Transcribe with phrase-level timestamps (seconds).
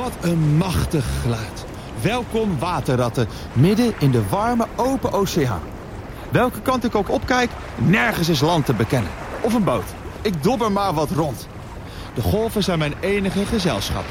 [0.00, 1.64] Wat een machtig geluid.
[2.02, 5.60] Welkom waterratten, midden in de warme open oceaan.
[6.30, 9.10] Welke kant ik ook opkijk, nergens is land te bekennen.
[9.40, 9.94] Of een boot.
[10.22, 11.46] Ik dobber maar wat rond.
[12.14, 14.04] De golven zijn mijn enige gezelschap.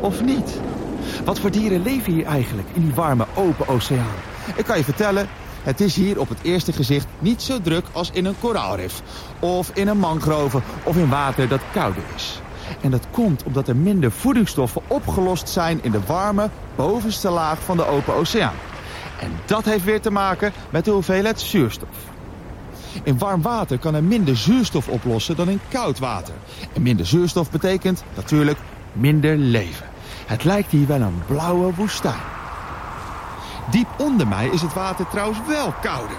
[0.00, 0.60] Of niet?
[1.24, 4.16] Wat voor dieren leven hier eigenlijk in die warme open oceaan?
[4.56, 5.28] Ik kan je vertellen,
[5.62, 9.02] het is hier op het eerste gezicht niet zo druk als in een koraalrif.
[9.38, 12.40] Of in een mangrove of in water dat kouder is.
[12.80, 17.76] En dat komt omdat er minder voedingsstoffen opgelost zijn in de warme bovenste laag van
[17.76, 18.54] de open oceaan.
[19.20, 22.10] En dat heeft weer te maken met de hoeveelheid zuurstof.
[23.02, 26.34] In warm water kan er minder zuurstof oplossen dan in koud water.
[26.72, 28.58] En minder zuurstof betekent natuurlijk
[28.92, 29.86] minder leven.
[30.26, 32.20] Het lijkt hier wel een blauwe woestijn.
[33.70, 36.16] Diep onder mij is het water trouwens wel kouder.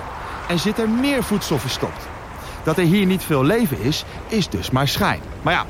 [0.48, 2.08] En zit er meer voedsel verstopt.
[2.64, 5.22] Dat er hier niet veel leven is, is dus maar schijn.
[5.42, 5.66] Maar ja,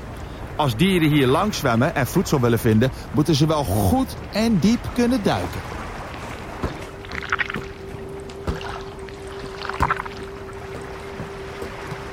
[0.55, 2.91] als dieren hier langs zwemmen en voedsel willen vinden...
[3.11, 5.61] moeten ze wel goed en diep kunnen duiken.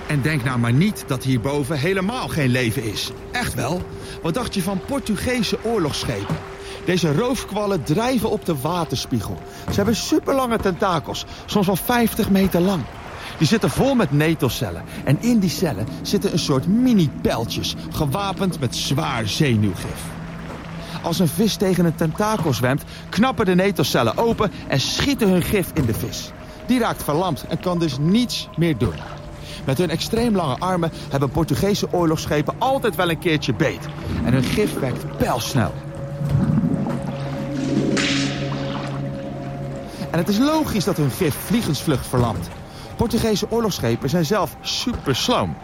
[0.07, 3.11] En denk nou maar niet dat hierboven helemaal geen leven is.
[3.31, 3.83] Echt wel.
[4.23, 6.37] Wat dacht je van Portugese oorlogsschepen?
[6.85, 9.39] Deze roofkwallen drijven op de waterspiegel.
[9.69, 12.83] Ze hebben superlange tentakels, soms wel 50 meter lang.
[13.39, 14.83] Die zitten vol met netelcellen.
[15.05, 20.03] En in die cellen zitten een soort mini-pijltjes, gewapend met zwaar zenuwgif.
[21.03, 25.71] Als een vis tegen een tentakel zwemt, knappen de netelcellen open en schieten hun gif
[25.75, 26.31] in de vis.
[26.67, 28.95] Die raakt verlamd en kan dus niets meer doen.
[29.65, 33.89] Met hun extreem lange armen hebben Portugese oorlogsschepen altijd wel een keertje beet.
[34.25, 35.73] En hun gif werkt pijlsnel.
[40.11, 42.49] En het is logisch dat hun gif vliegensvlucht verlamt.
[43.01, 45.57] Portugese oorlogsschepen zijn zelf super sloom.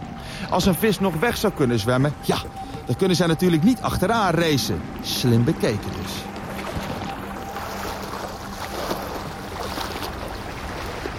[0.49, 2.37] Als een vis nog weg zou kunnen zwemmen, ja,
[2.85, 4.81] dan kunnen zij natuurlijk niet achteraan racen.
[5.01, 6.11] Slim bekeken dus.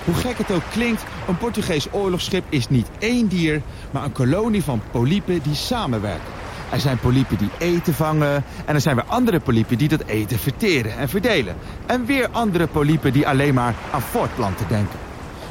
[0.05, 4.65] Hoe gek het ook klinkt, een Portugees oorlogsschip is niet één dier, maar een kolonie
[4.65, 6.33] van polypen die samenwerken.
[6.71, 10.39] Er zijn polypen die eten vangen en er zijn weer andere polypen die dat eten
[10.39, 11.57] verteren en verdelen.
[11.87, 15.08] En weer andere polypen die alleen maar aan voortplanten denken.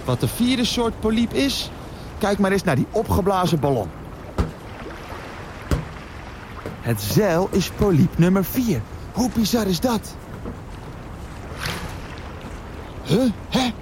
[0.07, 1.69] Wat de vierde soort polyp is?
[2.17, 3.89] Kijk maar eens naar die opgeblazen ballon.
[6.81, 8.81] Het zeil is polyp nummer 4.
[9.11, 10.15] Hoe bizar is dat?
[13.03, 13.31] Huh?
[13.49, 13.73] Hè?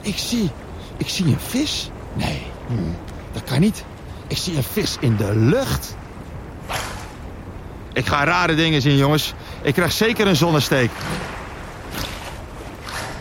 [0.00, 0.50] Ik zie...
[0.96, 1.90] Ik zie een vis?
[2.14, 2.74] Nee, hm,
[3.32, 3.84] dat kan niet.
[4.26, 5.96] Ik zie een vis in de lucht.
[7.92, 9.34] Ik ga rare dingen zien, jongens.
[9.62, 10.90] Ik krijg zeker een zonnesteek.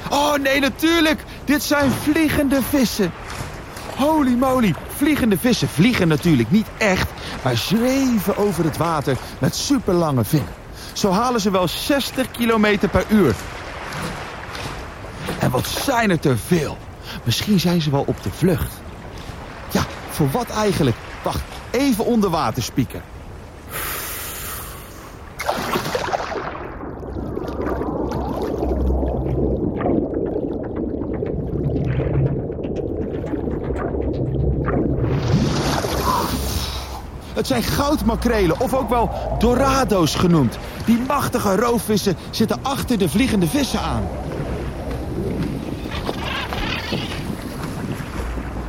[0.09, 1.23] Oh, nee, natuurlijk.
[1.49, 3.11] Dit zijn vliegende vissen.
[3.95, 7.09] Holy moly, vliegende vissen vliegen natuurlijk niet echt...
[7.43, 10.53] maar zweven over het water met superlange vinnen.
[10.93, 13.35] Zo halen ze wel 60 kilometer per uur.
[15.39, 16.77] En wat zijn er te veel.
[17.23, 18.73] Misschien zijn ze wel op de vlucht.
[19.71, 20.97] Ja, voor wat eigenlijk?
[21.23, 23.01] Wacht, even onder water spieken.
[37.39, 40.57] Het zijn goudmakrelen of ook wel dorado's genoemd.
[40.85, 44.03] Die machtige roofvissen zitten achter de vliegende vissen aan.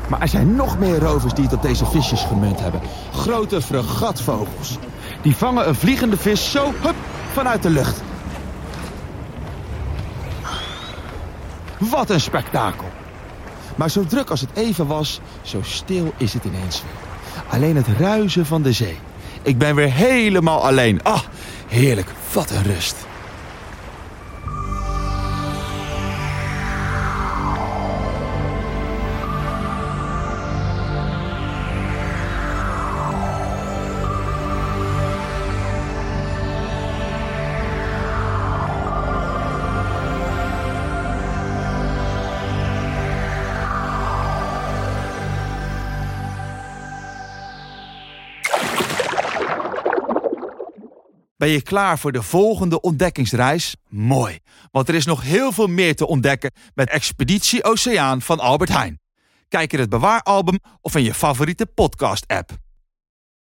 [0.08, 2.80] Maar er zijn nog meer rovers die het op deze visjes gemunt hebben.
[3.12, 4.78] Grote fregatvogels.
[5.22, 6.96] Die vangen een vliegende vis zo hup,
[7.32, 8.02] vanuit de lucht.
[11.78, 12.88] Wat een spektakel.
[13.76, 17.09] Maar zo druk als het even was, zo stil is het ineens weer.
[17.48, 18.98] Alleen het ruisen van de zee.
[19.42, 21.02] Ik ben weer helemaal alleen.
[21.02, 21.20] Ah,
[21.68, 22.08] heerlijk.
[22.32, 22.96] Wat een rust.
[51.40, 53.76] Ben je klaar voor de volgende ontdekkingsreis?
[53.88, 54.38] Mooi,
[54.70, 59.00] want er is nog heel veel meer te ontdekken met Expeditie Oceaan van Albert Heijn.
[59.48, 62.50] Kijk in het bewaaralbum of in je favoriete podcast-app.